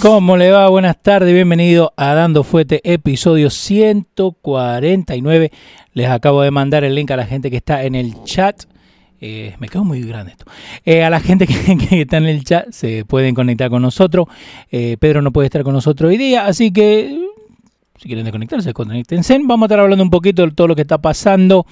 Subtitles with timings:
[0.00, 0.68] ¿Cómo le va?
[0.68, 5.50] Buenas tardes, bienvenido a Dando Fuete, episodio 149.
[5.92, 8.62] Les acabo de mandar el link a la gente que está en el chat.
[9.20, 10.44] Eh, me quedo muy grande esto.
[10.84, 14.26] Eh, a la gente que, está en el chat se pueden conectar con nosotros.
[14.70, 17.18] Eh, Pedro no puede estar con nosotros hoy día, así que
[17.96, 19.36] si quieren desconectarse, desconectense.
[19.42, 21.66] Vamos a estar hablando un poquito de todo lo que está pasando,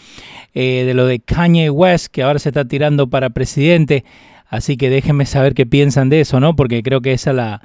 [0.52, 4.04] de lo de Kanye West, que ahora se está tirando para presidente.
[4.48, 6.56] Así que déjenme saber qué piensan de eso, ¿no?
[6.56, 7.62] Porque creo que esa es la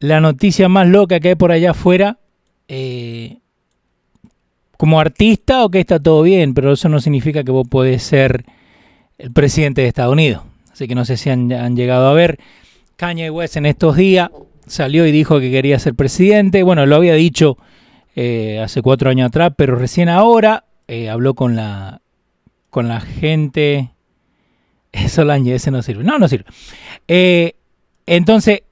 [0.00, 2.18] la noticia más loca que hay por allá afuera.
[2.68, 3.38] Eh,
[4.76, 8.44] como artista, ok, está todo bien, pero eso no significa que vos podés ser
[9.18, 10.42] el presidente de Estados Unidos.
[10.72, 12.38] Así que no sé si han, llegado a ver.
[12.96, 14.30] Kanye West en estos días
[14.66, 16.62] salió y dijo que quería ser presidente.
[16.62, 17.58] Bueno, lo había dicho
[18.14, 22.00] eh, hace cuatro años atrás, pero recién ahora eh, habló con la,
[22.70, 23.90] con la gente.
[24.92, 26.04] Eso, ese no sirve.
[26.04, 26.46] No, no sirve.
[28.06, 28.62] entonces,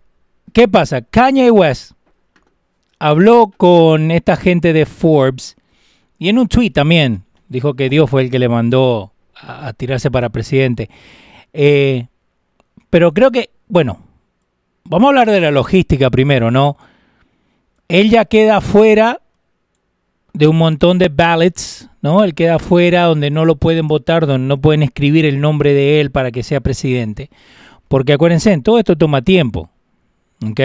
[0.56, 1.02] ¿Qué pasa?
[1.02, 1.92] Kanye West
[2.98, 5.54] habló con esta gente de Forbes
[6.18, 10.10] y en un tweet también dijo que Dios fue el que le mandó a, tirarse
[10.10, 10.88] para presidente.
[11.52, 12.06] Eh,
[12.88, 13.98] pero creo que, bueno,
[14.84, 16.78] vamos a hablar de la logística primero, ¿no?
[17.88, 19.20] Él ya queda fuera
[20.32, 22.24] de un montón de ballots, ¿no?
[22.24, 26.00] Él queda fuera donde no lo pueden votar, donde no pueden escribir el nombre de
[26.00, 27.28] él para que sea presidente.
[27.88, 29.68] Porque acuérdense, todo esto toma tiempo.
[30.44, 30.60] ¿Ok?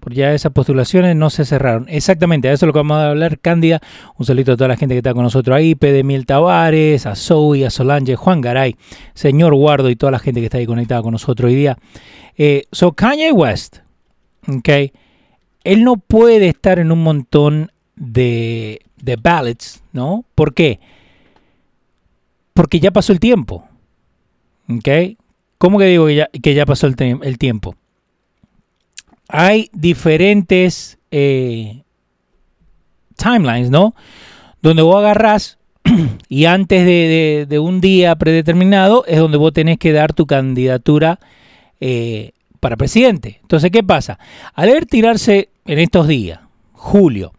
[0.00, 1.86] Porque ya esas postulaciones no se cerraron.
[1.88, 3.80] Exactamente, a eso es lo que vamos a hablar, Cándida.
[4.16, 6.04] Un saludo a toda la gente que está con nosotros ahí, P.
[6.04, 8.76] Mil Tavares, a Zoe, a Solange, Juan Garay,
[9.14, 11.78] señor Guardo y toda la gente que está ahí conectada con nosotros hoy día.
[12.36, 13.78] Eh, so, Kanye West,
[14.46, 14.68] ¿ok?
[15.64, 20.24] Él no puede estar en un montón de, de ballots, ¿no?
[20.34, 20.78] ¿Por qué?
[22.54, 23.66] Porque ya pasó el tiempo.
[24.68, 25.16] ¿Ok?
[25.58, 27.74] ¿Cómo que digo que ya, que ya pasó el, el tiempo?
[29.28, 31.82] Hay diferentes eh,
[33.16, 33.94] timelines, ¿no?
[34.62, 35.58] Donde vos agarrás
[36.28, 41.18] y antes de, un día predeterminado es donde vos tenés que dar tu candidatura
[41.80, 43.38] eh, para presidente.
[43.42, 44.18] Entonces, ¿qué pasa?
[44.54, 46.40] Al ver tirarse en estos días,
[46.72, 47.32] julio,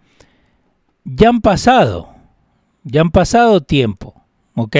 [1.04, 2.10] ya han pasado,
[2.84, 4.14] ya han pasado tiempo,
[4.56, 4.78] ¿ok?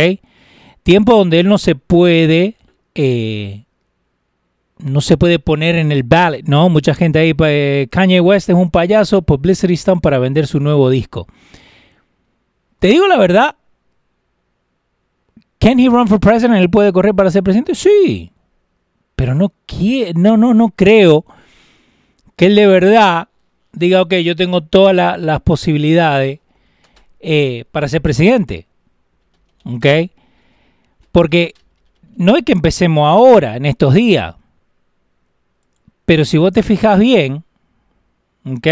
[0.84, 2.56] Tiempo donde él no se puede
[2.96, 3.66] eh,
[4.80, 6.70] no se puede poner en el ballot, ¿no?
[6.70, 10.90] Mucha gente ahí, pues, Kanye West es un payaso, publicity stunt para vender su nuevo
[10.90, 11.28] disco.
[12.80, 13.56] Te digo la verdad,
[15.60, 16.60] ¿can he run for president?
[16.60, 17.74] ¿Él puede correr para ser presidente?
[17.74, 18.32] Sí,
[19.16, 19.52] pero no,
[20.16, 21.26] no, no, no creo
[22.36, 23.30] que él de verdad
[23.74, 26.40] diga, ok, yo tengo todas las posibilidades
[27.20, 28.68] eh, para ser presidente.
[29.66, 29.86] ¿Ok?
[31.12, 31.54] Porque
[32.16, 34.36] no es que empecemos ahora, en estos días.
[36.08, 37.44] Pero si vos te fijas bien,
[38.46, 38.68] ¿ok?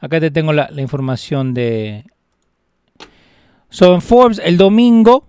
[0.00, 2.04] Acá te tengo la, información de...
[3.68, 5.24] So, en Forbes, el domingo,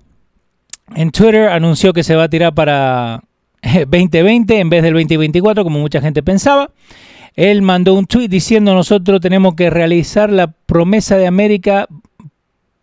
[0.96, 3.24] en Twitter anunció que se va a tirar para
[3.64, 6.70] 2020 en vez del 2024, como mucha gente pensaba.
[7.34, 11.88] Él mandó un tweet diciendo nosotros tenemos que realizar la promesa de América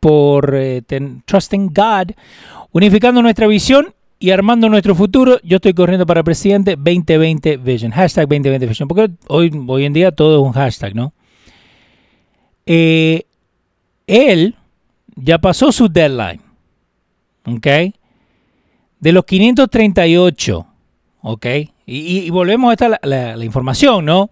[0.00, 0.82] por eh,
[1.24, 2.16] Trusting God,
[2.72, 5.38] unificando nuestra visión y armando nuestro futuro.
[5.42, 7.92] Yo estoy corriendo para presidente 2020 Vision.
[7.92, 8.88] Hashtag 2020 Vision.
[8.88, 11.12] Porque hoy, hoy en día todo es un hashtag, ¿no?
[12.64, 13.24] Eh,
[14.06, 14.54] él
[15.14, 16.40] ya pasó su deadline.
[17.46, 17.66] ¿Ok?
[19.00, 20.66] De los 538.
[21.20, 21.46] ¿Ok?
[21.84, 24.30] Y, volvemos a esta la- la información, ¿no?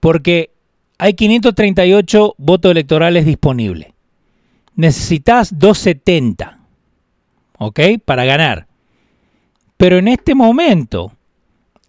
[0.00, 0.52] Porque
[0.96, 3.88] hay 538 votos electorales disponibles.
[4.74, 6.60] Necesitas 270.
[7.58, 7.78] ¿Ok?
[8.06, 8.68] Para ganar.
[9.82, 11.10] Pero en este momento,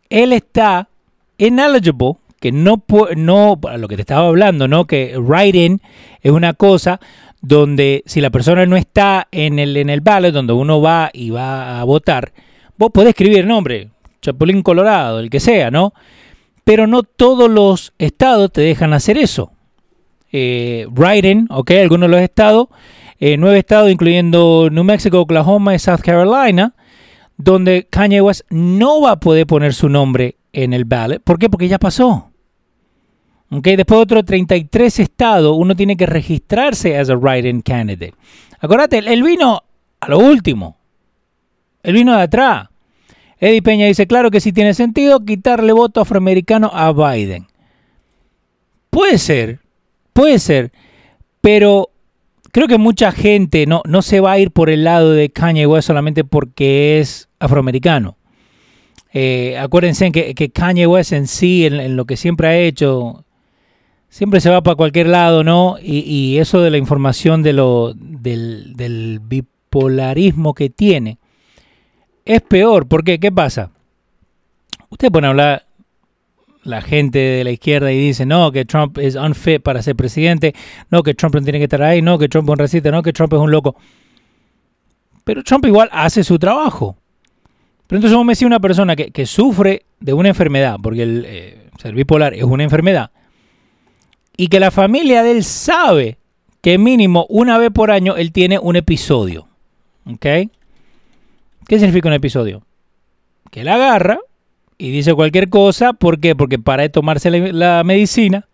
[0.10, 0.90] él está
[1.38, 2.84] ineligible, que no,
[3.16, 4.88] no, a lo que te estaba hablando, ¿no?
[4.88, 5.80] Que write-in
[6.20, 7.00] es una cosa
[7.42, 11.30] donde si la persona no está en el, en el ballot, donde uno va y
[11.30, 12.34] va a votar,
[12.80, 13.92] vos podés escribir nombre,
[14.24, 15.94] Chapulín Colorado, el que sea, ¿no?
[16.64, 19.52] Pero no todos los estados te dejan hacer eso.
[20.32, 21.70] Eh, write-in, ¿ok?
[21.84, 22.70] Algunos de los estados,
[23.20, 26.74] eh, nueve estados, incluyendo New Mexico, Oklahoma y South Carolina,
[27.38, 31.22] donde Kanye West no va a poder poner su nombre en el ballot.
[31.24, 31.50] ¿Por qué?
[31.50, 32.32] Porque ya pasó.
[33.52, 33.64] ¿Ok?
[33.64, 38.14] Después de otros 33 estados, uno tiene que registrarse as a write-in candidate.
[38.60, 39.62] Acuérdate, él vino
[40.00, 40.78] a lo último.
[41.84, 42.70] Él vino de atrás.
[43.40, 47.48] Eddie Peña dice, claro que sí tiene sentido quitarle voto afroamericano a Biden.
[48.90, 49.60] Puede ser,
[50.14, 50.72] puede ser,
[51.42, 51.90] pero
[52.54, 55.66] creo que mucha gente no, no se va a ir por el lado de Kanye
[55.66, 58.16] West solamente porque es afroamericano.
[59.12, 63.26] Eh, acuérdense que, que Kanye West en sí, en, lo que siempre ha hecho,
[64.08, 65.78] siempre se va para cualquier lado, ¿no?
[65.82, 71.18] Y, y eso de la información de lo, del, del bipolarismo que tiene
[72.24, 72.88] es peor.
[72.88, 73.20] ¿Por qué?
[73.20, 73.72] ¿Qué pasa?
[74.90, 75.66] Ustedes pueden hablar
[76.64, 80.54] la gente de la izquierda y dice, no, que Trump es unfit para ser presidente,
[80.90, 83.04] no, que Trump no tiene que estar ahí, no, que Trump es un racista, no,
[83.04, 83.76] que Trump es un loco.
[85.24, 86.98] Pero Trump igual hace su trabajo.
[87.88, 91.26] Pero entonces vos me decís una persona que, que sufre de una enfermedad, porque el
[91.28, 93.12] eh, ser bipolar es una enfermedad,
[94.38, 96.18] y que la familia de él sabe
[96.62, 99.48] que mínimo una vez por año él tiene un episodio.
[100.06, 100.26] ¿Ok?
[101.68, 102.64] ¿Qué significa un episodio?
[103.52, 104.20] Que él agarra
[104.84, 105.94] y dice cualquier cosa.
[105.94, 106.36] ¿Por qué?
[106.36, 108.50] Porque para tomarse la, medicina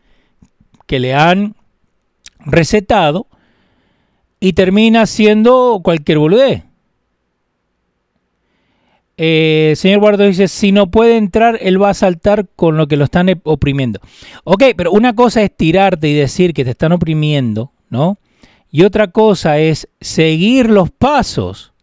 [0.86, 1.56] que le han
[2.46, 3.26] recetado
[4.40, 6.64] y termina siendo cualquier boludez.
[9.18, 12.96] Eh, señor Guardo dice, si no puede entrar, él va a saltar con lo que
[12.96, 14.00] lo están oprimiendo.
[14.44, 18.20] Ok, pero una cosa es tirarte y decir que te están oprimiendo, ¿no?
[18.70, 21.74] Y otra cosa es seguir los pasos.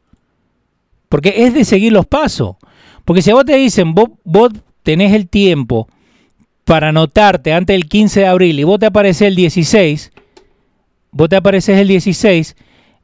[1.08, 2.54] Porque es de seguir los pasos.
[3.06, 4.50] Porque si a vos te dicen, vos, vos
[4.82, 5.88] tenés el tiempo
[6.64, 10.12] para anotarte antes del 15 de abril y vos te apareces el 16,
[11.12, 12.56] vos te apareces el 16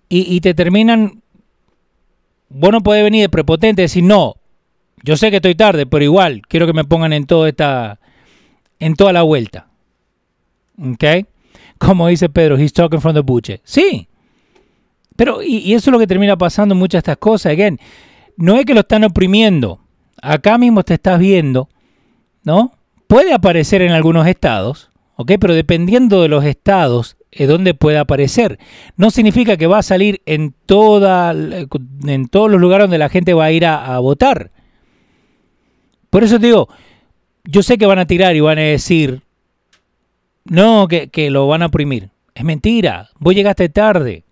[0.08, 1.22] y, y te terminan,
[2.48, 4.34] vos no podés venir de prepotente y decir, no,
[5.04, 8.00] yo sé que estoy tarde, pero igual quiero que me pongan en toda esta,
[8.80, 9.68] en toda la vuelta.
[10.78, 11.28] ¿Ok?
[11.78, 13.60] Como dice Pedro, he's talking from the buche.
[13.62, 14.08] Sí.
[15.14, 17.52] Pero, y, y eso es lo que termina pasando en muchas de estas cosas.
[17.52, 17.78] Again,
[18.36, 19.81] no es que lo están oprimiendo.
[20.22, 21.68] Acá mismo te estás viendo,
[22.44, 22.72] ¿no?
[23.06, 25.32] Puede aparecer en algunos estados, ¿ok?
[25.38, 28.58] Pero dependiendo de los estados es donde puede aparecer.
[28.96, 33.34] No significa que va a salir en, toda, en todos los lugares donde la gente
[33.34, 34.52] va a ir a, a votar.
[36.10, 36.68] Por eso te digo,
[37.44, 39.22] yo sé que van a tirar y van a decir,
[40.44, 42.10] no, que, que lo van a oprimir.
[42.34, 44.24] Es mentira, vos llegaste tarde.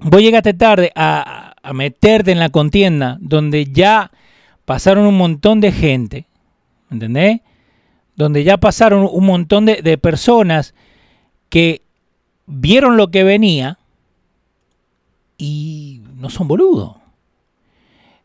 [0.00, 4.10] Vos llegaste tarde a, a meterte en la contienda donde ya
[4.68, 6.26] pasaron un montón de gente,
[6.90, 7.40] ¿entendés?
[8.16, 10.74] Donde ya pasaron un montón de, personas
[11.48, 11.80] que
[12.44, 13.78] vieron lo que venía
[15.38, 16.96] y no son boludos.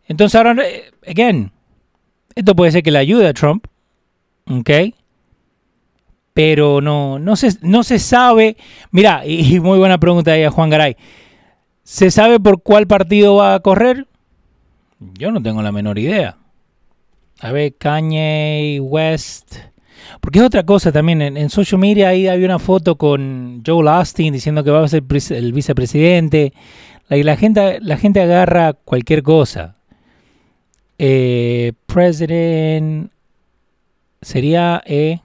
[0.06, 1.50] Entonces ahora, eh, again,
[2.36, 3.66] esto puede ser que le ayude a Trump,
[4.52, 4.70] ¿ok?
[6.34, 8.58] Pero no, no, se, no se sabe.
[8.92, 10.98] Mira, y, y muy buena pregunta ahí a Juan Garay.
[11.84, 14.08] ¿Se sabe por cuál partido va a correr?
[15.18, 16.38] Yo no tengo la menor idea.
[17.40, 19.58] A ver, Kanye West.
[20.22, 21.22] Porque es otra cosa también.
[21.22, 25.04] En, social media ahí había una foto con Joel Austin diciendo que va a ser
[25.32, 26.54] el vicepresidente.
[27.10, 29.76] La, gente, la gente agarra cualquier cosa.
[30.98, 33.12] Eh, president
[34.22, 34.82] sería.
[34.86, 35.20] Eh,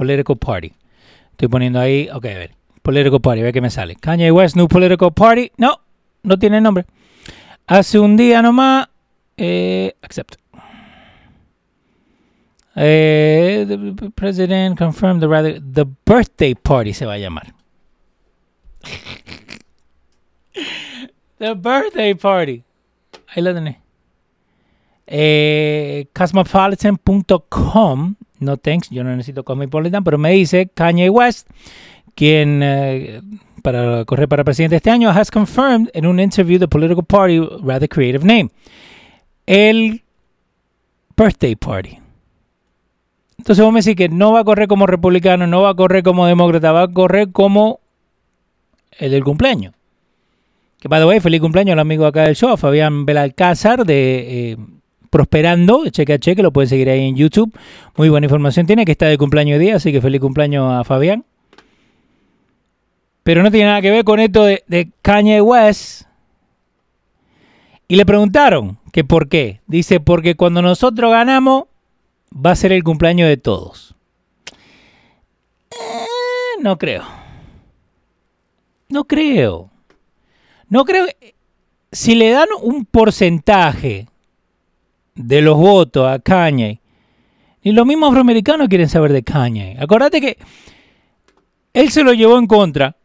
[0.00, 0.72] Political Party.
[1.32, 2.50] Estoy poniendo ahí, ok, a ver.
[2.80, 3.96] Political Party, a ver qué me sale.
[3.96, 5.52] Kanye West, New Political Party.
[5.58, 5.78] No,
[6.22, 6.86] no tiene nombre.
[7.70, 8.88] Hace un día nomás.
[9.36, 10.34] Eh, accept.
[12.74, 17.54] Eh, the president confirmed the rather the birthday party se va a llamar.
[21.38, 22.64] the birthday party.
[23.28, 23.76] Ahí lo tenés.
[25.06, 28.16] Eh, cosmopolitan.com.
[28.40, 31.48] No thanks, yo no necesito Cosmopolitan, pero me dice Kanye West,
[32.16, 33.20] quien eh,
[33.62, 37.88] para correr para presidente este año, has confirmed en un interview the political party rather
[37.88, 38.50] creative name.
[39.46, 40.02] El
[41.16, 41.98] birthday party.
[43.38, 46.02] Entonces vos me decís que no va a correr como republicano, no va a correr
[46.02, 47.80] como demócrata, va a correr como
[48.98, 49.74] el del cumpleaños.
[50.78, 54.56] Que by the way, feliz cumpleaños al amigo acá del show, Fabián Belalcázar de eh,
[55.10, 57.52] Prosperando, cheque a cheque, lo pueden seguir ahí en YouTube.
[57.96, 60.84] Muy buena información tiene, que está de cumpleaños de día, así que feliz cumpleaños a
[60.84, 61.24] Fabián.
[63.22, 66.02] Pero no tiene nada que ver con esto de, Kanye West.
[67.88, 69.60] Y le preguntaron que por qué.
[69.66, 71.64] Dice, porque cuando nosotros ganamos,
[72.34, 73.94] va a ser el cumpleaños de todos.
[75.72, 77.04] Eh, no creo.
[78.88, 79.70] No creo.
[80.68, 81.06] No creo.
[81.92, 84.06] Si le dan un porcentaje
[85.14, 86.80] de los votos a Kanye,
[87.62, 89.76] y los mismos afroamericanos quieren saber de Kanye.
[89.78, 90.38] Acordate que
[91.74, 92.96] él se lo llevó en contra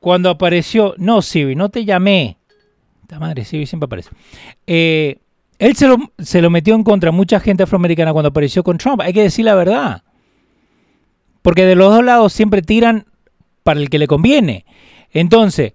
[0.00, 0.94] cuando apareció.
[0.98, 2.38] No, Siri, no te llamé.
[3.02, 4.10] Esta madre, Siri siempre aparece.
[4.66, 5.18] Eh,
[5.58, 8.78] él se lo, se lo metió en contra a mucha gente afroamericana cuando apareció con
[8.78, 9.00] Trump.
[9.00, 10.02] Hay que decir la verdad.
[11.42, 13.06] Porque de los dos lados siempre tiran
[13.62, 14.64] para el que le conviene.
[15.12, 15.72] Entonces,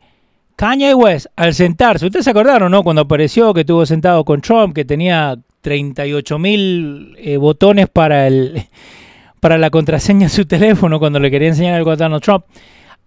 [0.55, 2.83] Kanye West, al sentarse, ustedes se acordaron, ¿no?
[2.83, 8.67] Cuando apareció que estuvo sentado con Trump, que tenía 38 mil eh, botones para, el,
[9.39, 12.45] para la contraseña de su teléfono cuando le quería enseñar algo a Donald Trump.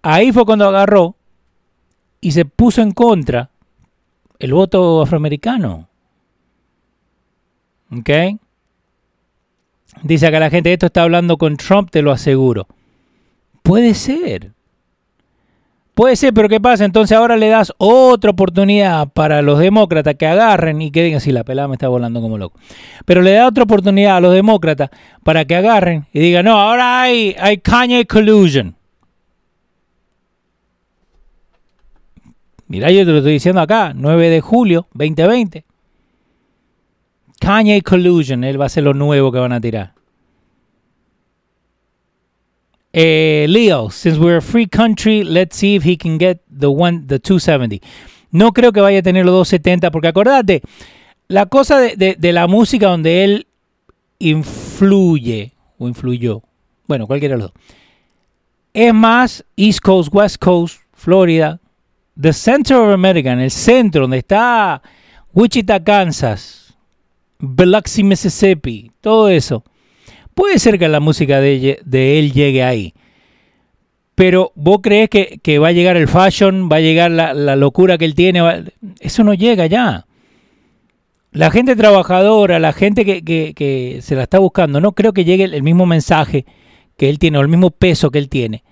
[0.01, 1.15] Ahí fue cuando agarró
[2.21, 3.49] y se puso en contra
[4.39, 5.87] el voto afroamericano.
[7.91, 8.09] ¿Ok?
[10.03, 12.67] Dice acá la gente, esto está hablando con Trump, te lo aseguro.
[13.63, 14.51] Puede ser.
[15.97, 16.85] Puede ser, pero ¿qué pasa?
[16.85, 21.31] Entonces ahora le das otra oportunidad para los demócratas que agarren y que digan, sí,
[21.31, 22.59] la pelada me está volando como loco.
[23.05, 24.91] Pero le da otra oportunidad a los demócratas
[25.23, 28.76] para que agarren y digan, no, ahora hay, hay Kanye collusion.
[32.67, 35.63] Mira, yo te lo estoy diciendo acá, 9 de julio 2020.
[37.39, 39.93] Kanye collusion, él va a ser lo nuevo que van a tirar.
[42.93, 47.05] Eh, Leo, since we're a free country, let's see if he can get the one,
[47.07, 47.85] the 270.
[48.31, 50.61] No creo que vaya a tener los 270, porque acordate,
[51.27, 53.47] la cosa de, de, de la música donde él
[54.19, 56.41] influye, o influyó,
[56.87, 57.61] bueno, cualquiera de los dos,
[58.73, 61.59] es más East Coast, West Coast, Florida,
[62.19, 64.81] the center of America, en el centro, donde está
[65.33, 66.75] Wichita, Kansas,
[67.39, 69.63] Biloxi, Mississippi, todo eso.
[70.33, 71.79] Puede ser que la música de,
[72.19, 72.93] él llegue ahí.
[74.15, 78.05] Pero vos crees que, va a llegar el fashion, va a llegar la, locura que
[78.05, 78.41] él tiene.
[78.99, 80.05] Eso no llega ya.
[81.31, 85.23] La gente trabajadora, la gente que, que, que, se la está buscando, no creo que
[85.23, 86.45] llegue el mismo mensaje
[86.97, 88.63] que él tiene o el mismo peso que él tiene.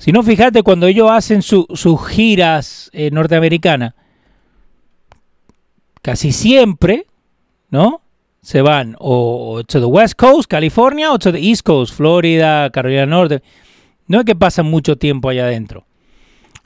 [0.00, 3.94] Si no, fíjate, cuando ellos hacen su, sus giras eh, norteamericanas,
[6.02, 7.06] casi siempre,
[7.70, 8.00] ¿no?
[8.42, 13.06] se van o to the West Coast, California, o to the East Coast, Florida, Carolina
[13.06, 13.42] Norte.
[14.06, 15.86] No es que pasan mucho tiempo allá adentro.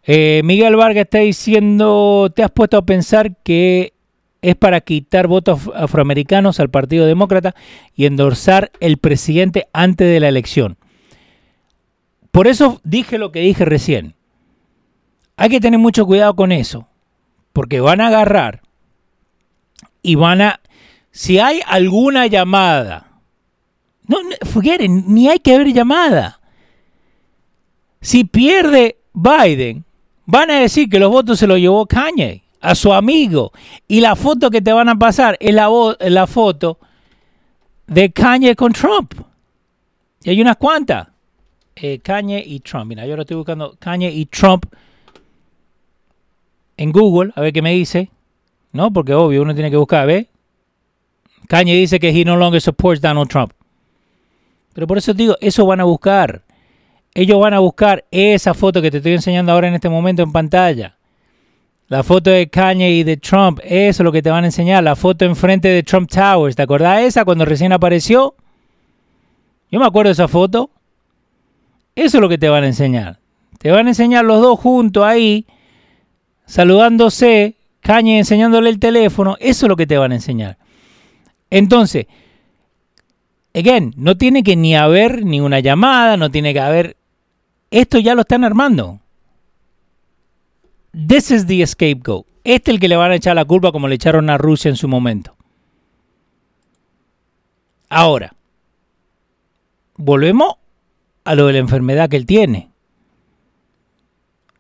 [0.05, 3.95] Eh, Miguel Vargas está diciendo, ¿te has puesto a pensar que
[4.43, 7.55] es para quitar votos afroamericanos al Partido Demócrata
[7.97, 10.77] y endorsar el presidente antes de la elección?
[12.35, 14.17] Por eso dije lo que dije recién.
[15.37, 16.89] Hay que tener mucho cuidado con eso,
[17.53, 18.61] porque van a agarrar
[20.03, 20.61] y van a
[21.13, 23.21] si hay alguna llamada,
[24.09, 24.19] no,
[24.65, 26.41] it, ni hay que haber llamada.
[28.01, 29.85] Si pierde Biden,
[30.27, 33.53] van a decir que los votos se los llevó Kanye a su amigo.
[33.87, 36.81] Y la foto que te van a pasar es la, la foto
[37.87, 39.15] de Kanye con Trump.
[40.25, 41.14] Y hay unas cuantas.
[41.77, 42.87] Eh, Kanye y Trump.
[42.87, 44.67] Mira, yo lo estoy buscando Kanye y Trump
[46.77, 48.11] en Google, a ver qué me dice.
[48.73, 48.93] ¿No?
[48.93, 50.27] Porque obvio, uno tiene que buscar, ¿ves?
[51.49, 53.53] Kanye dice que he no longer supports Donald Trump.
[54.73, 56.43] Pero por eso digo, eso van a buscar.
[57.15, 60.33] Ellos van a buscar esa foto que te estoy enseñando ahora en este momento en
[60.33, 60.97] pantalla.
[61.87, 64.83] La foto de Kanye y de Trump, eso es lo que te van a enseñar.
[64.83, 68.35] La foto enfrente de Trump Towers, ¿te acordás esa cuando recién apareció?
[69.71, 70.71] Yo me acuerdo de esa foto.
[71.95, 73.21] Eso es lo que te van a enseñar.
[73.59, 75.47] Te van a enseñar los dos juntos ahí,
[76.47, 79.37] saludándose, Kanye enseñándole el teléfono.
[79.41, 80.59] Eso es lo que te van a enseñar.
[81.51, 82.07] Entonces,
[83.55, 86.97] again, no tiene que ni haber ni una llamada, no tiene que haber.
[87.71, 89.01] Esto ya lo están armando.
[90.93, 92.27] This is the scapegoat.
[92.45, 94.69] Este es el que le van a echar la culpa como le echaron a Rusia
[94.69, 95.37] en su momento.
[97.89, 98.35] Ahora,
[99.97, 100.55] volvemos
[101.25, 102.71] a lo de la enfermedad que él tiene.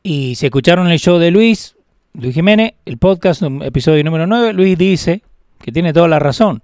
[0.02, 1.76] Y si escucharon el show de Luis,
[2.12, 5.22] Luis Jiménez, el podcast, episodio número 9, Luis dice
[5.60, 6.62] que tiene toda la razón.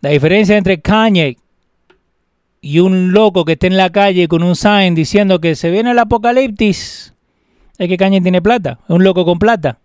[0.00, 1.36] La diferencia entre Kanye
[2.60, 5.90] y un loco que esté en la calle con un sign diciendo que se viene
[5.90, 7.14] el apocalipsis
[7.78, 9.78] es que Kanye tiene plata, es un loco con plata.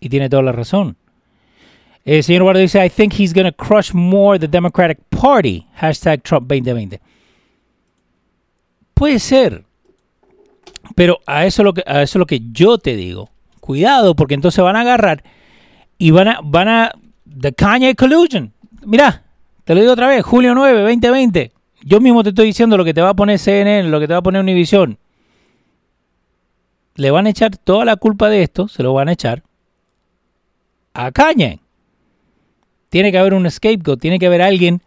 [0.00, 0.96] Y tiene toda la razón.
[2.04, 5.66] El señor Guardo dice, I think he's going to crush more the Democratic Party.
[5.74, 7.00] Hashtag Trump 2020.
[8.98, 9.64] Puede ser.
[10.96, 13.30] Pero a eso, lo que, a eso es lo que yo te digo.
[13.60, 15.22] Cuidado, porque entonces van a agarrar
[15.98, 16.92] y van a, van a,
[17.24, 18.52] the Kanye collusion.
[18.84, 19.22] Mira,
[19.62, 21.52] te lo digo otra vez, julio 9, 2020.
[21.84, 24.14] Yo mismo te estoy diciendo lo que te va a poner CNN, lo que te
[24.14, 24.98] va a poner Univision.
[26.96, 29.44] Le van a echar toda la culpa de esto, se lo van a echar
[30.92, 31.60] a Kanye.
[32.88, 34.82] Tiene que haber un scapegoat, tiene que haber alguien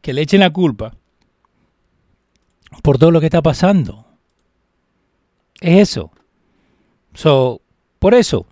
[0.00, 0.94] que le echen la culpa
[2.82, 4.06] por todo lo que está pasando.
[5.60, 6.10] Es eso.
[7.14, 7.60] So,
[7.98, 8.46] por eso,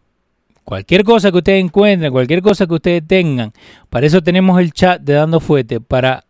[0.65, 3.53] cualquier cosa que ustedes encuentren, cualquier cosa que ustedes tengan,
[3.89, 6.25] para eso tenemos el chat de Dando Fuete, para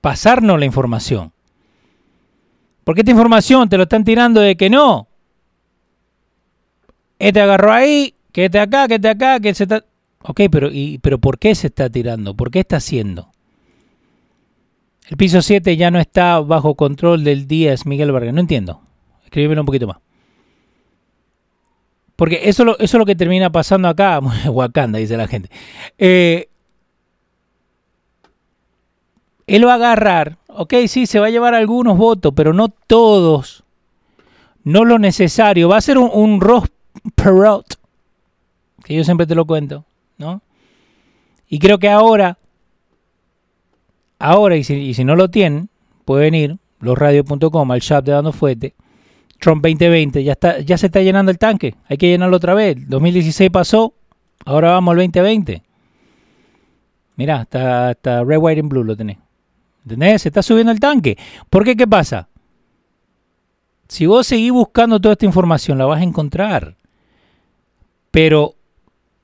[0.00, 1.32] pasarnos la información.
[2.84, 5.08] Porque esta información te lo están tirando de que no.
[7.18, 9.84] Este agarró ahí, que este acá, que este acá, que se está...
[10.24, 12.34] Ok, pero, y, pero ¿por qué se está tirando?
[12.34, 13.31] ¿Por qué está haciendo?
[15.12, 18.32] El piso 7 ya no está bajo control del 10 Miguel Vargas.
[18.32, 18.80] No entiendo.
[19.24, 19.98] Escríbelo un poquito más.
[22.16, 24.20] Porque eso, eso es lo que termina pasando acá.
[24.48, 25.50] Wakanda, dice la gente.
[25.98, 26.48] Eh,
[29.46, 30.38] él va a agarrar.
[30.48, 33.64] Ok, sí, se va a llevar algunos votos, pero no todos.
[34.64, 35.68] No lo necesario.
[35.68, 36.70] Va a ser un, un Ross
[37.16, 37.78] Perot.
[38.82, 39.84] Que yo siempre te lo cuento.
[40.16, 40.40] ¿no?
[41.50, 42.38] Y creo que ahora
[44.24, 45.68] Ahora, y si, no lo tienen,
[46.04, 48.76] pueden ir losradio.com al shop de Dando Fuete.
[49.40, 51.74] Trump 2020, ya, está, ya se está llenando el tanque.
[51.88, 52.76] Hay que llenarlo otra vez.
[52.88, 53.94] 2016 pasó,
[54.44, 55.64] ahora vamos al 2020.
[57.16, 59.18] Mira, hasta, Red, White and Blue lo tenés.
[59.82, 60.22] ¿Entendés?
[60.22, 61.18] Se está subiendo el tanque.
[61.50, 61.74] ¿Por qué?
[61.74, 62.28] ¿Qué pasa?
[63.88, 66.76] Si vos seguís buscando toda esta información, la vas a encontrar.
[68.12, 68.54] Pero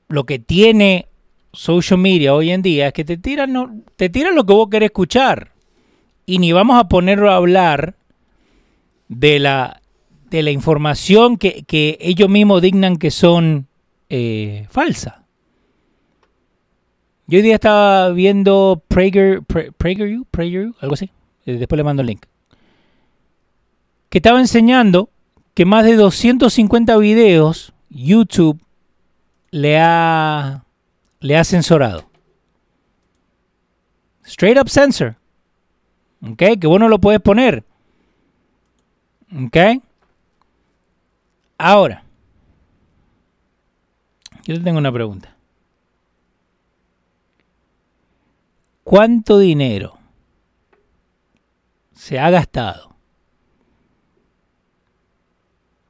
[0.09, 1.07] lo que tiene
[1.51, 4.69] social media hoy en día es que te tiran, no, te tiran lo que vos
[4.69, 5.51] querés escuchar.
[6.25, 7.95] Y ni vamos a ponerlo a hablar
[9.07, 9.81] de la,
[10.29, 13.67] de la información que, que ellos mismos dignan que son
[14.09, 15.23] eh, falsa.
[17.27, 21.11] Yo hoy día estaba viendo Prager, Prager, Prager, algo así.
[21.45, 22.25] Eh, después le mando el link.
[24.09, 25.09] Que estaba enseñando
[25.53, 28.59] que más de 250 videos YouTube
[29.51, 30.63] le ha
[31.19, 32.09] le ha censurado.
[34.23, 35.15] Straight up censor.
[36.21, 36.43] ¿Ok?
[36.59, 37.63] Que vos no lo puedes poner.
[39.31, 39.57] ¿Ok?
[41.57, 42.03] Ahora,
[44.43, 45.35] yo te tengo una pregunta.
[48.83, 49.97] ¿Cuánto dinero
[51.93, 52.95] se ha gastado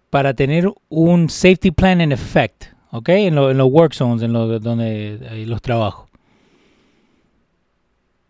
[0.10, 3.10] para tener un safety plan en effect ¿ok?
[3.10, 6.10] En, los work zones, en lo, donde hay los trabajos.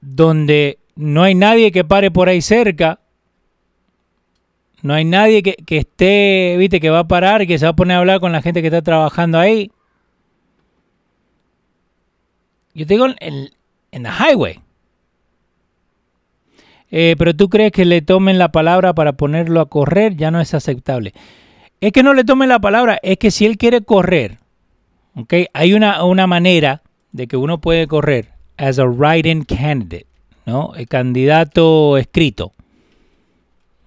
[0.01, 2.99] Donde no hay nadie que pare por ahí cerca.
[4.81, 7.97] No hay nadie que, esté, viste, que va a parar, que se va a poner
[7.97, 9.71] a hablar con la gente que está trabajando ahí.
[12.73, 13.49] Yo te digo en,
[13.91, 14.59] en the highway.
[16.91, 20.39] Eh, pero tú crees que le tomen la palabra para ponerlo a correr, ya no
[20.39, 21.13] es aceptable.
[21.81, 24.39] Es que no le tomen la palabra, es que si él quiere correr
[25.53, 30.07] hay una, una manera de que uno puede correr as a write-in candidate,
[30.45, 30.73] ¿no?
[30.75, 32.51] El candidato escrito.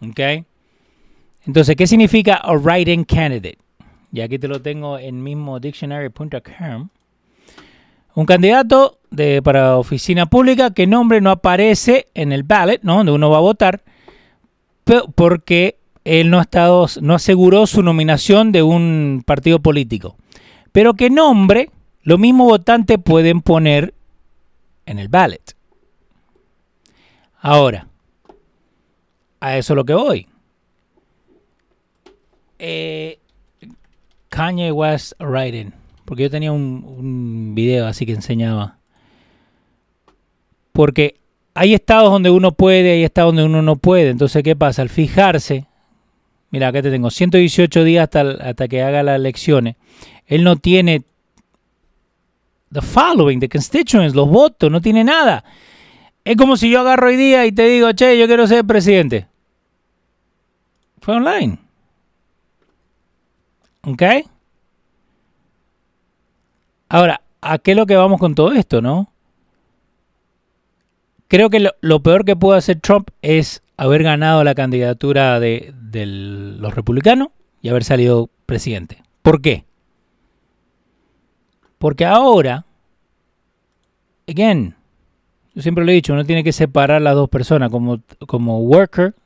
[0.00, 0.44] ¿Ok?
[1.46, 3.58] Entonces, ¿qué significa a write-in candidate?
[4.12, 6.88] Y aquí te lo tengo en mismo dictionary.com.
[8.14, 12.98] Un candidato de, para oficina pública que nombre no aparece en el ballot, ¿no?
[12.98, 13.82] Donde uno va a votar,
[15.14, 20.16] porque él no, ha estado, no aseguró su nominación de un partido político.
[20.72, 21.70] Pero que nombre,
[22.02, 23.94] lo mismo votante pueden poner
[24.86, 25.54] en el ballot.
[27.40, 27.88] Ahora,
[29.40, 30.26] a eso es lo que voy.
[32.58, 33.18] Eh,
[34.28, 35.72] Kanye West writing.
[36.04, 38.78] Porque yo tenía un, video así que enseñaba.
[40.72, 41.16] Porque
[41.54, 44.10] hay estados donde uno puede, hay estados donde uno no puede.
[44.10, 44.82] Entonces, ¿qué pasa?
[44.82, 45.66] Al fijarse,
[46.50, 49.76] mira, acá te tengo 118 días hasta, hasta que haga las elecciones.
[50.32, 51.04] Él no tiene
[52.72, 55.44] the following, the constituents, los votos, no tiene nada.
[56.24, 59.26] Es como si yo agarro hoy día y te digo, che, yo quiero ser presidente.
[61.02, 61.58] Fue online.
[63.82, 64.02] ¿Ok?
[66.88, 69.12] Ahora, ¿a qué es lo que vamos con todo esto, no?
[71.28, 76.06] Creo que lo, peor que pudo hacer Trump es haber ganado la candidatura de, de
[76.06, 77.28] los republicanos
[77.60, 79.02] y haber salido presidente.
[79.20, 79.66] ¿Por qué?
[81.82, 82.64] Porque ahora,
[84.28, 84.76] again,
[85.52, 87.72] yo siempre lo he dicho, uno tiene que separar las dos personas.
[87.72, 89.16] Como, como worker,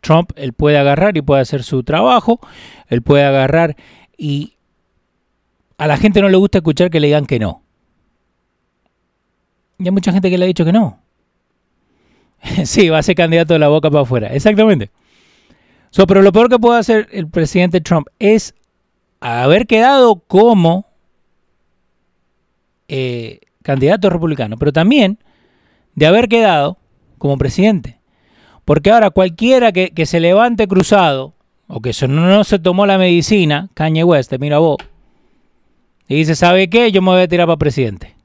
[0.00, 2.40] Trump, él puede agarrar y puede hacer su trabajo,
[2.88, 3.76] él puede agarrar
[4.16, 4.54] y
[5.76, 7.60] a la gente no le gusta escuchar que le digan que no.
[9.78, 11.00] Y hay mucha gente que le ha dicho que no.
[12.64, 14.28] sí, va a ser candidato de la boca para afuera.
[14.28, 14.90] Exactamente.
[16.08, 18.54] pero lo peor que puede hacer el presidente Trump es
[19.20, 20.85] haber quedado como
[22.88, 25.18] eh, candidato republicano, pero también
[25.94, 26.78] de haber quedado
[27.18, 27.98] como presidente.
[28.64, 31.34] Porque ahora cualquiera que, se levante cruzado
[31.68, 34.78] o que no, no, se tomó la medicina, Kanye West, mira vos,
[36.08, 36.92] y dice, ¿sabe qué?
[36.92, 38.16] Yo me voy a tirar para presidente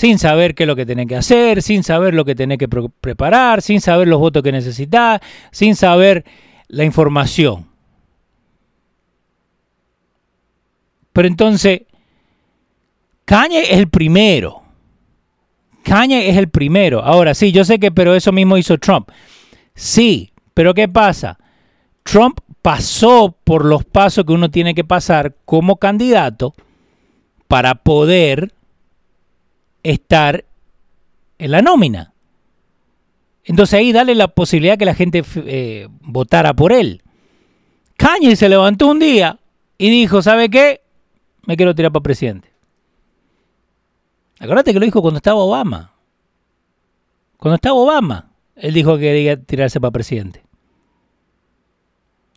[0.00, 2.68] sin saber qué es lo que tenés que hacer, sin saber lo que tenés que
[2.68, 6.24] preparar, sin saber los votos que necesitas, sin saber
[6.68, 7.66] la información.
[11.12, 11.82] Pero entonces,
[13.30, 14.60] Kanye es el primero.
[15.84, 17.00] Kanye es el primero.
[17.00, 19.08] Ahora sí, yo sé que, pero eso mismo hizo Trump.
[19.72, 21.38] Sí, pero ¿qué pasa?
[22.02, 26.54] Trump pasó por los pasos que uno tiene que pasar como candidato
[27.46, 28.52] para poder
[29.84, 30.44] estar
[31.38, 32.12] en la nómina.
[33.44, 37.00] Entonces ahí dale la posibilidad que la gente eh, votara por él.
[37.96, 39.38] Kanye se levantó un día
[39.78, 40.80] y dijo, ¿sabe qué?
[41.46, 42.49] Me quiero tirar para presidente.
[44.40, 45.92] Acuérdate que lo dijo cuando estaba Obama.
[47.36, 50.42] Cuando estaba Obama, él dijo que quería tirarse para presidente.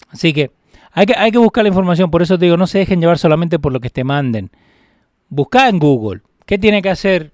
[0.10, 0.52] Así que
[0.92, 3.18] hay, que hay que buscar la información, por eso te digo, no se dejen llevar
[3.18, 4.52] solamente por lo que te manden.
[5.30, 6.22] Busca en Google.
[6.46, 7.34] ¿Qué tiene que hacer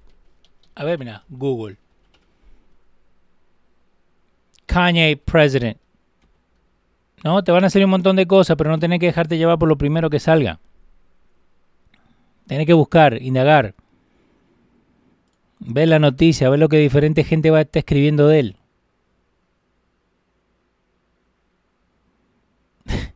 [0.79, 1.75] a ver, mira, Google.
[4.65, 5.77] Kanye President.
[7.21, 9.59] No, te van a hacer un montón de cosas, pero no tenés que dejarte llevar
[9.59, 10.61] por lo primero que salga.
[12.47, 13.75] Tenés que buscar, indagar.
[15.59, 18.55] Ver la noticia, ver lo que diferente gente va a estar escribiendo de él.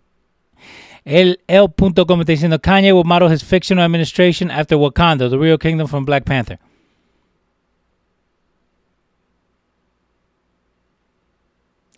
[1.05, 5.87] El El.com está diciendo Kanye will model his fictional administration after Wakanda, the real kingdom
[5.87, 6.59] from Black Panther.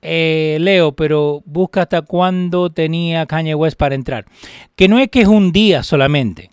[0.08, 4.25] Eh, Leo, pero busca hasta cuándo tenía Kanye West para entrar.
[4.75, 6.51] Que no es que es un día solamente.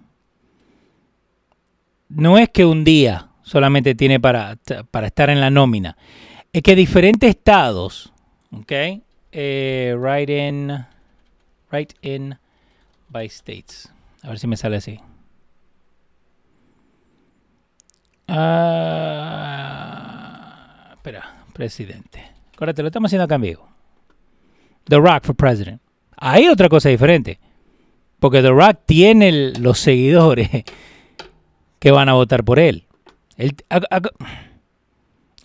[2.09, 4.57] No es que un día solamente tiene para,
[4.91, 5.97] para estar en la nómina.
[6.53, 8.13] Es que diferentes estados,
[8.51, 8.73] ¿ok?
[9.33, 10.85] Eh, right in,
[11.71, 12.37] right in
[13.09, 13.93] by states.
[14.23, 15.01] A ver si me sale así.
[18.29, 19.33] Ah,
[20.93, 22.31] espera, presidente.
[22.59, 23.69] Ahora te lo estamos haciendo acá en vivo.
[24.85, 25.83] The Rock for President.
[26.17, 27.41] Hay otra cosa diferente.
[28.21, 30.49] Porque The Rock tiene los seguidores
[31.81, 32.87] que van a votar por él.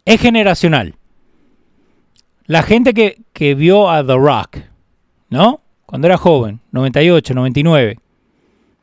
[0.06, 0.96] Es generacional.
[2.46, 4.58] La gente que, que vio a The Rock,
[5.30, 5.62] ¿no?
[5.86, 7.98] Cuando era joven, 98, 99.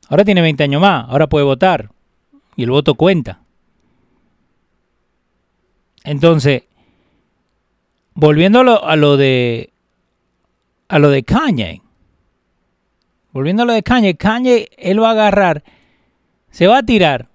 [0.08, 1.90] Ahora tiene 20 años más, ahora puede votar.
[2.56, 3.40] Y el voto cuenta.
[6.04, 6.64] Entonces,
[8.14, 9.72] volviendo a lo, de
[10.88, 11.82] a lo de Kanye.
[13.32, 15.64] Volviendo a lo de Kanye, Kanye él va a agarrar,
[16.50, 17.28] se va a tirar.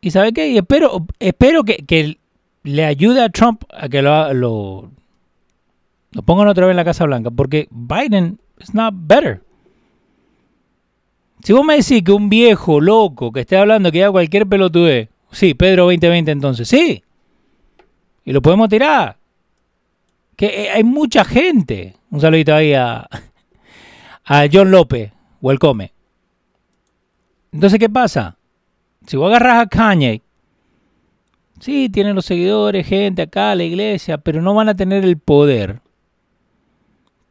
[0.00, 0.48] ¿Y sabe qué?
[0.48, 2.18] Y espero, espero que,
[2.62, 4.90] le ayude a Trump a que lo, lo,
[6.12, 9.42] lo pongan otra vez en la Casa Blanca, porque Biden is not better.
[11.42, 15.08] Si vos me decís que un viejo loco que esté hablando que haga cualquier pelotudez,
[15.30, 17.02] sí, Pedro 2020 entonces, sí.
[18.24, 19.16] Y lo podemos tirar
[20.40, 21.96] que eh, hay mucha gente.
[22.10, 23.06] Un saludito ahí a,
[24.24, 25.92] a John López, welcome.
[27.52, 28.38] Entonces, ¿qué pasa?
[29.10, 30.22] Si vos agarras a Kanye,
[31.58, 35.80] Sí, tienen los seguidores, gente acá, la iglesia, pero no van a tener el poder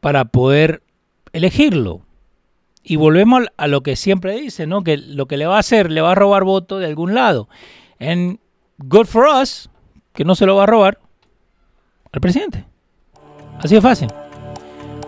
[0.00, 0.82] para poder
[1.32, 2.02] elegirlo.
[2.82, 4.84] Y volvemos a lo que siempre dice, ¿no?
[4.84, 7.48] Que lo que le va a hacer, le va a robar voto de algún lado.
[7.98, 8.40] En
[8.76, 9.70] good for us,
[10.12, 10.98] que no se lo va a robar
[12.12, 12.66] al presidente.
[13.58, 14.08] Así de fácil.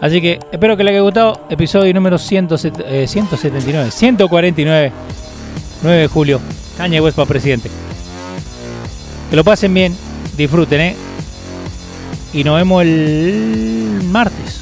[0.00, 1.46] Así que espero que les haya gustado.
[1.50, 3.06] Episodio número 179,
[3.90, 4.92] 149,
[5.82, 6.40] 9 de julio.
[6.76, 7.70] Caña West para presidente.
[9.30, 9.96] Que lo pasen bien,
[10.36, 10.96] disfruten, ¿eh?
[12.32, 14.61] Y nos vemos el martes.